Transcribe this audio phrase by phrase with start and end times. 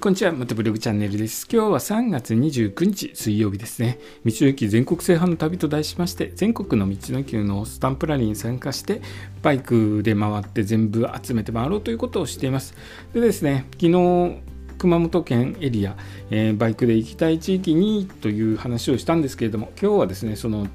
[0.00, 0.32] こんにちは。
[0.32, 1.46] またブログチャンネルです。
[1.52, 3.98] 今日は3月29日水曜日ですね。
[4.24, 9.02] 道の駅全国制覇の旅と題しまして、全国の道の駅のスタンプラリーに参加して、
[9.42, 12.74] バイクで回って全部集めて回ろうということをしています。
[13.12, 14.38] でですね、昨日、
[14.78, 15.98] 熊本県エリア、
[16.30, 20.66] えー、バイクで行きたい地域にという話をしたんですけれども、今日はですね、その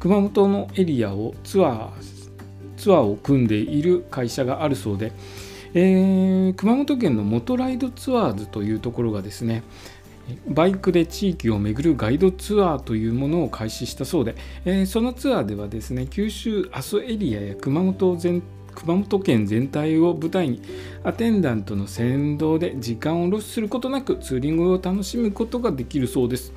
[0.00, 1.90] 熊本のエリアをツアー、
[2.78, 5.12] ツアーを組んでいる会社があるそうで、
[5.74, 9.62] えー、熊本県の元ライドツアーズというところがですね
[10.48, 18.42] バイクで地域を巡るガイドツアーというものを開始したそうで、えー、そのツアーではですね九州阿蘇エリアや熊本全
[18.74, 20.60] 熊本県全体を舞台に
[21.04, 26.52] アテンダントの先導で時間をロスすることなくツーリングを楽しむことができるそうです。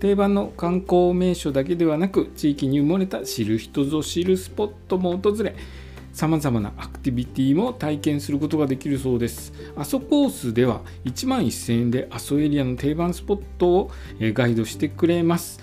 [0.00, 5.54] 定番の観光名所だけではなく地域に埋もれた知る人ぞ知るスポットも訪れ
[6.18, 9.52] さまざまなアクティビティも体験することができるそうです。
[9.76, 15.60] 阿蘇コースでは1万1000円で阿蘇エリアの定番スポットをガイドしてくれます。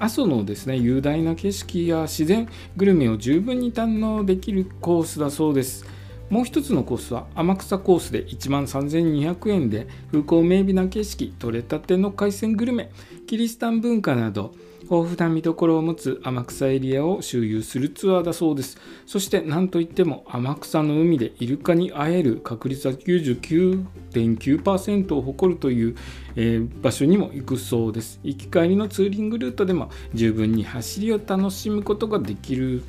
[0.00, 5.84] 阿蘇のですね雄大な景色や自然グルメを十分に堪能できるコースだそうです。
[6.32, 12.90] もう一つのコースは天草コースで1万3200円で風光明媚な景色取れたての海鮮グルメ
[13.26, 18.78] キリシタン文化など豊富な見どころを持つ天草エリアを周遊するツアーだそうです。
[19.04, 25.96] そして何といっても天草の海でイルカに会える確率は99.9%を誇るという、
[26.36, 28.18] えー、場所にも行くそうです。
[28.22, 32.82] 行き帰りのツーリングルートでも十分に走りを楽しむことができる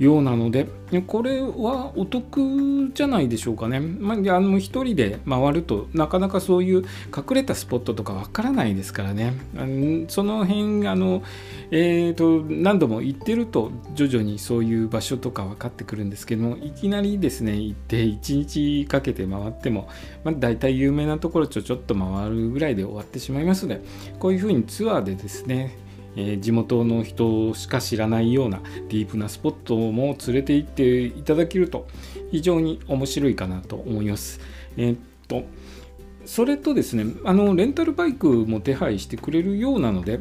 [0.00, 0.66] ようなので
[1.06, 3.80] これはお得じゃないでしょうかね。
[3.80, 6.82] まあ、あの一人で回るとなかなかそういう
[7.14, 9.34] 隠れたスポットとかわからないですからね。
[9.56, 11.22] あのその辺あの、
[11.70, 19.88] えーと、何度も行ってると徐々にそういう場所とか分かってくるんですけどもいきなりですね行って1日かけて回っても、
[20.24, 23.82] まあ、大体有名なところちょちょっと回るぐらいで終わってしまいますので
[24.18, 25.76] こういうふうにツアーでですね
[26.16, 31.86] えー、地元の人しか知らないようなディープなスポットも連れて行っていただけると
[32.30, 34.40] 非常に面白いかなと思います。
[34.76, 34.98] えー、っ
[35.28, 35.44] と
[36.24, 40.20] それとですねあのレンタルバイクも手配してくれるようなので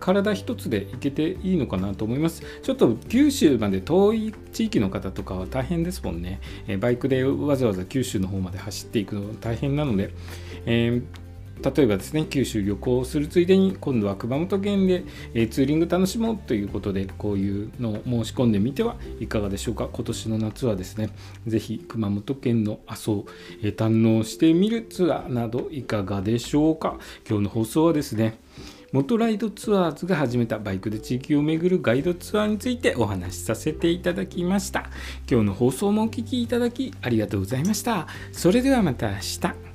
[0.00, 2.42] 体一つで行けていいのかなと思います。
[2.62, 6.40] ちょっと九州まで遠い地域の方とかは大変ですもんね。
[6.66, 10.10] えバイクでわざわざ九州の方まで走っていくの大変なので、
[10.66, 11.29] えー
[11.62, 15.04] 例えばですね九州旅行をするついでに今度は熊本県で、
[15.34, 19.88] えツーリング楽しもうということでこういうのを申し込んでみてはいかがでしょうか？
[19.92, 21.10] 今年の夏はですね
[21.46, 23.26] 是非熊本県の阿蘇を、
[23.62, 26.98] え堪能してみるツアーなどいかがでしょうか？
[27.28, 28.38] 今日の放送はですね
[28.92, 34.90] 元ライドツアーズが始めたバイクで地域を巡るガイドツアーについてお話しさせていただきました。
[35.30, 38.08] 今日の放送もお聴きいただきありがとうございました。
[38.32, 39.69] それではまた明日。